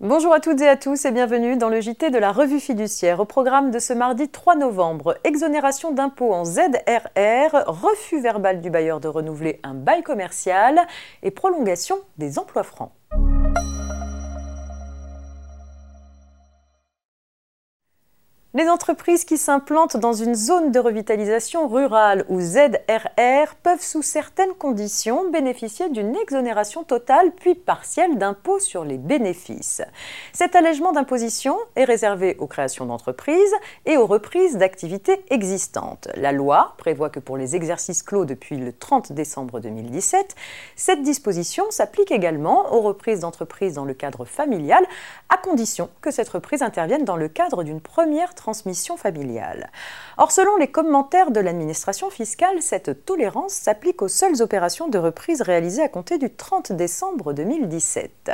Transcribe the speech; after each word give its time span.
Bonjour 0.00 0.34
à 0.34 0.40
toutes 0.40 0.60
et 0.60 0.68
à 0.68 0.76
tous 0.76 1.06
et 1.06 1.10
bienvenue 1.10 1.56
dans 1.56 1.70
le 1.70 1.80
JT 1.80 2.10
de 2.10 2.18
la 2.18 2.30
revue 2.30 2.60
fiduciaire. 2.60 3.18
Au 3.18 3.24
programme 3.24 3.70
de 3.70 3.78
ce 3.78 3.94
mardi 3.94 4.28
3 4.28 4.54
novembre, 4.56 5.16
exonération 5.24 5.90
d'impôts 5.90 6.34
en 6.34 6.44
ZRR, 6.44 7.64
refus 7.66 8.20
verbal 8.20 8.60
du 8.60 8.68
bailleur 8.68 9.00
de 9.00 9.08
renouveler 9.08 9.58
un 9.62 9.72
bail 9.72 10.02
commercial 10.02 10.86
et 11.22 11.30
prolongation 11.30 11.96
des 12.18 12.38
emplois 12.38 12.62
francs. 12.62 12.92
Les 18.56 18.70
entreprises 18.70 19.26
qui 19.26 19.36
s'implantent 19.36 19.98
dans 19.98 20.14
une 20.14 20.34
zone 20.34 20.72
de 20.72 20.78
revitalisation 20.78 21.68
rurale 21.68 22.24
ou 22.30 22.40
ZRR 22.40 23.54
peuvent 23.62 23.82
sous 23.82 24.00
certaines 24.00 24.54
conditions 24.54 25.30
bénéficier 25.30 25.90
d'une 25.90 26.16
exonération 26.16 26.82
totale 26.82 27.32
puis 27.32 27.54
partielle 27.54 28.16
d'impôt 28.16 28.58
sur 28.58 28.82
les 28.82 28.96
bénéfices. 28.96 29.82
Cet 30.32 30.56
allègement 30.56 30.92
d'imposition 30.92 31.58
est 31.74 31.84
réservé 31.84 32.34
aux 32.38 32.46
créations 32.46 32.86
d'entreprises 32.86 33.52
et 33.84 33.98
aux 33.98 34.06
reprises 34.06 34.56
d'activités 34.56 35.22
existantes. 35.28 36.08
La 36.14 36.32
loi 36.32 36.76
prévoit 36.78 37.10
que 37.10 37.20
pour 37.20 37.36
les 37.36 37.56
exercices 37.56 38.02
clos 38.02 38.24
depuis 38.24 38.56
le 38.56 38.72
30 38.72 39.12
décembre 39.12 39.60
2017, 39.60 40.34
cette 40.76 41.02
disposition 41.02 41.64
s'applique 41.68 42.10
également 42.10 42.72
aux 42.72 42.80
reprises 42.80 43.20
d'entreprises 43.20 43.74
dans 43.74 43.84
le 43.84 43.92
cadre 43.92 44.24
familial 44.24 44.86
à 45.28 45.36
condition 45.36 45.90
que 46.00 46.10
cette 46.10 46.30
reprise 46.30 46.62
intervienne 46.62 47.04
dans 47.04 47.16
le 47.16 47.28
cadre 47.28 47.62
d'une 47.62 47.82
première 47.82 48.34
transmission 48.46 48.96
familiale. 48.96 49.72
Or, 50.18 50.30
selon 50.30 50.56
les 50.56 50.68
commentaires 50.68 51.32
de 51.32 51.40
l'administration 51.40 52.10
fiscale, 52.10 52.62
cette 52.62 53.04
tolérance 53.04 53.54
s'applique 53.54 54.02
aux 54.02 54.08
seules 54.08 54.40
opérations 54.40 54.86
de 54.86 54.98
reprise 54.98 55.42
réalisées 55.42 55.82
à 55.82 55.88
compter 55.88 56.16
du 56.16 56.30
30 56.30 56.70
décembre 56.70 57.32
2017. 57.32 58.30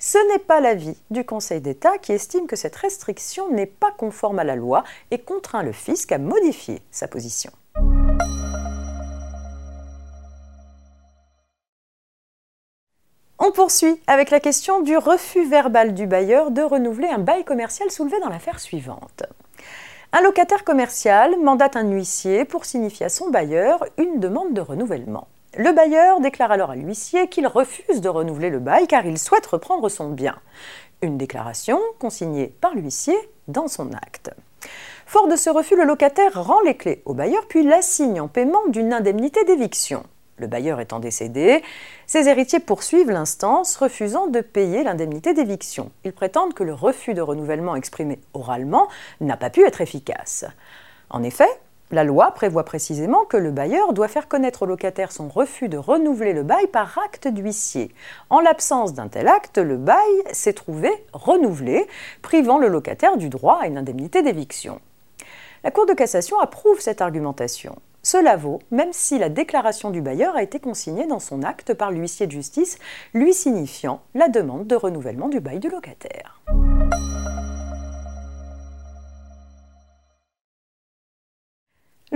Ce 0.00 0.18
n'est 0.32 0.40
pas 0.40 0.58
l'avis 0.58 0.96
du 1.10 1.24
Conseil 1.24 1.60
d'État 1.60 1.98
qui 1.98 2.10
estime 2.10 2.48
que 2.48 2.56
cette 2.56 2.74
restriction 2.74 3.48
n'est 3.52 3.66
pas 3.66 3.92
conforme 3.92 4.40
à 4.40 4.44
la 4.44 4.56
loi 4.56 4.82
et 5.12 5.18
contraint 5.18 5.62
le 5.62 5.70
fisc 5.70 6.10
à 6.10 6.18
modifier 6.18 6.82
sa 6.90 7.06
position. 7.06 7.52
On 13.46 13.52
poursuit 13.52 14.00
avec 14.06 14.30
la 14.30 14.40
question 14.40 14.80
du 14.80 14.96
refus 14.96 15.46
verbal 15.46 15.92
du 15.92 16.06
bailleur 16.06 16.50
de 16.50 16.62
renouveler 16.62 17.08
un 17.08 17.18
bail 17.18 17.44
commercial 17.44 17.90
soulevé 17.90 18.18
dans 18.20 18.30
l'affaire 18.30 18.58
suivante. 18.58 19.24
Un 20.16 20.20
locataire 20.20 20.62
commercial 20.62 21.36
mandate 21.40 21.74
un 21.74 21.90
huissier 21.90 22.44
pour 22.44 22.66
signifier 22.66 23.06
à 23.06 23.08
son 23.08 23.30
bailleur 23.30 23.84
une 23.98 24.20
demande 24.20 24.54
de 24.54 24.60
renouvellement. 24.60 25.26
Le 25.58 25.72
bailleur 25.72 26.20
déclare 26.20 26.52
alors 26.52 26.70
à 26.70 26.76
l'huissier 26.76 27.26
qu'il 27.26 27.48
refuse 27.48 28.00
de 28.00 28.08
renouveler 28.08 28.48
le 28.48 28.60
bail 28.60 28.86
car 28.86 29.04
il 29.06 29.18
souhaite 29.18 29.46
reprendre 29.46 29.88
son 29.88 30.10
bien. 30.10 30.36
Une 31.02 31.18
déclaration 31.18 31.80
consignée 31.98 32.46
par 32.60 32.76
l'huissier 32.76 33.16
dans 33.48 33.66
son 33.66 33.92
acte. 33.92 34.30
Fort 35.04 35.26
de 35.26 35.34
ce 35.34 35.50
refus, 35.50 35.74
le 35.74 35.82
locataire 35.82 36.44
rend 36.44 36.60
les 36.60 36.76
clés 36.76 37.02
au 37.06 37.14
bailleur 37.14 37.46
puis 37.48 37.64
l'assigne 37.64 38.20
en 38.20 38.28
paiement 38.28 38.62
d'une 38.68 38.92
indemnité 38.92 39.42
d'éviction. 39.42 40.04
Le 40.38 40.46
bailleur 40.48 40.80
étant 40.80 40.98
décédé, 40.98 41.62
ses 42.06 42.28
héritiers 42.28 42.58
poursuivent 42.58 43.10
l'instance 43.10 43.76
refusant 43.76 44.26
de 44.26 44.40
payer 44.40 44.82
l'indemnité 44.82 45.32
d'éviction. 45.32 45.92
Ils 46.04 46.12
prétendent 46.12 46.54
que 46.54 46.64
le 46.64 46.74
refus 46.74 47.14
de 47.14 47.20
renouvellement 47.20 47.76
exprimé 47.76 48.18
oralement 48.32 48.88
n'a 49.20 49.36
pas 49.36 49.50
pu 49.50 49.64
être 49.64 49.80
efficace. 49.80 50.44
En 51.08 51.22
effet, 51.22 51.48
la 51.92 52.02
loi 52.02 52.32
prévoit 52.32 52.64
précisément 52.64 53.24
que 53.24 53.36
le 53.36 53.52
bailleur 53.52 53.92
doit 53.92 54.08
faire 54.08 54.26
connaître 54.26 54.62
au 54.62 54.66
locataire 54.66 55.12
son 55.12 55.28
refus 55.28 55.68
de 55.68 55.76
renouveler 55.76 56.32
le 56.32 56.42
bail 56.42 56.66
par 56.66 56.98
acte 56.98 57.28
d'huissier. 57.28 57.94
En 58.30 58.40
l'absence 58.40 58.94
d'un 58.94 59.06
tel 59.06 59.28
acte, 59.28 59.58
le 59.58 59.76
bail 59.76 60.24
s'est 60.32 60.54
trouvé 60.54 60.90
renouvelé, 61.12 61.86
privant 62.22 62.58
le 62.58 62.66
locataire 62.66 63.16
du 63.16 63.28
droit 63.28 63.60
à 63.62 63.66
une 63.68 63.78
indemnité 63.78 64.22
d'éviction. 64.22 64.80
La 65.62 65.70
Cour 65.70 65.86
de 65.86 65.92
cassation 65.92 66.40
approuve 66.40 66.80
cette 66.80 67.00
argumentation. 67.00 67.76
Cela 68.04 68.36
vaut 68.36 68.60
même 68.70 68.92
si 68.92 69.18
la 69.18 69.30
déclaration 69.30 69.90
du 69.90 70.02
bailleur 70.02 70.36
a 70.36 70.42
été 70.42 70.60
consignée 70.60 71.06
dans 71.06 71.20
son 71.20 71.42
acte 71.42 71.72
par 71.72 71.90
l'huissier 71.90 72.26
de 72.26 72.32
justice, 72.32 72.78
lui 73.14 73.32
signifiant 73.32 74.02
la 74.14 74.28
demande 74.28 74.66
de 74.66 74.76
renouvellement 74.76 75.28
du 75.28 75.40
bail 75.40 75.58
du 75.58 75.70
locataire. 75.70 76.42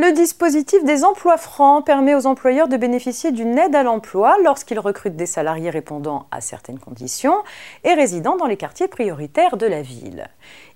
Le 0.01 0.13
dispositif 0.13 0.85
des 0.85 1.05
emplois 1.05 1.39
francs 1.39 1.85
permet 1.85 2.15
aux 2.15 2.29
employeurs 2.29 2.69
de 2.69 2.77
bénéficier 2.77 3.33
d'une 3.33 3.59
aide 3.59 3.75
à 3.75 3.83
l'emploi 3.83 4.37
lorsqu'ils 4.45 4.79
recrutent 4.79 5.17
des 5.17 5.27
salariés 5.27 5.71
répondant 5.71 6.29
à 6.31 6.41
certaines 6.41 6.79
conditions 6.79 7.35
et 7.83 7.95
résidant 7.95 8.37
dans 8.37 8.47
les 8.47 8.57
quartiers 8.57 8.87
prioritaires 8.87 9.57
de 9.57 9.67
la 9.67 9.83
ville. 9.83 10.29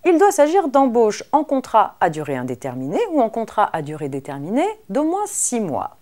Il 0.04 0.18
doit 0.18 0.32
s'agir 0.32 0.66
d'embauches 0.66 1.22
en 1.30 1.44
contrat 1.44 1.94
à 2.00 2.10
durée 2.10 2.34
indéterminée 2.34 2.98
ou 3.12 3.22
en 3.22 3.30
contrat 3.30 3.70
à 3.72 3.82
durée 3.82 4.08
déterminée 4.08 4.66
d'au 4.88 5.04
moins 5.04 5.26
six 5.26 5.60
mois. 5.60 5.98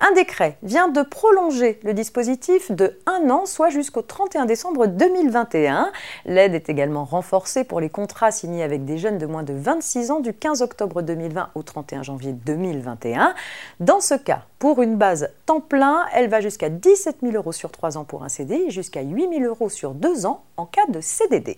Un 0.00 0.12
décret 0.12 0.58
vient 0.62 0.88
de 0.88 1.02
prolonger 1.02 1.80
le 1.82 1.94
dispositif 1.94 2.70
de 2.70 2.98
un 3.06 3.30
an, 3.30 3.46
soit 3.46 3.70
jusqu'au 3.70 4.02
31 4.02 4.44
décembre 4.44 4.86
2021. 4.86 5.90
L'aide 6.26 6.54
est 6.54 6.68
également 6.68 7.04
renforcée 7.04 7.64
pour 7.64 7.80
les 7.80 7.88
contrats 7.88 8.30
signés 8.30 8.62
avec 8.62 8.84
des 8.84 8.98
jeunes 8.98 9.18
de 9.18 9.26
moins 9.26 9.42
de 9.42 9.54
26 9.54 10.10
ans 10.10 10.20
du 10.20 10.34
15 10.34 10.62
octobre 10.62 11.02
2020 11.02 11.50
au 11.54 11.62
31 11.62 12.02
janvier 12.02 12.32
2021. 12.32 13.34
Dans 13.80 14.00
ce 14.00 14.14
cas, 14.14 14.44
pour 14.58 14.82
une 14.82 14.96
base 14.96 15.30
temps 15.46 15.60
plein, 15.60 16.04
elle 16.12 16.28
va 16.28 16.40
jusqu'à 16.40 16.68
17 16.68 17.18
000 17.22 17.34
euros 17.34 17.52
sur 17.52 17.70
3 17.70 17.96
ans 17.96 18.04
pour 18.04 18.22
un 18.22 18.28
CDI 18.28 18.70
jusqu'à 18.70 19.02
8 19.02 19.28
000 19.38 19.44
euros 19.44 19.68
sur 19.68 19.94
2 19.94 20.26
ans 20.26 20.44
en 20.56 20.66
cas 20.66 20.86
de 20.88 21.00
CDD. 21.00 21.56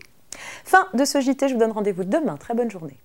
Fin 0.65 0.87
de 0.95 1.05
ce 1.05 1.21
JT, 1.21 1.49
je 1.49 1.55
vous 1.55 1.61
donne 1.61 1.73
rendez-vous 1.73 2.05
demain. 2.05 2.37
Très 2.37 2.55
bonne 2.55 2.71
journée. 2.71 2.99